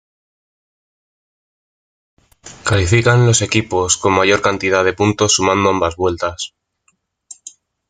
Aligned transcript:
Califican 2.63 3.27
los 3.27 3.43
equipos 3.43 3.97
con 3.97 4.13
mayor 4.13 4.41
cantidad 4.41 4.83
de 4.83 4.93
puntos 4.93 5.33
sumando 5.33 5.69
ambas 5.69 5.95
vueltas. 5.95 6.55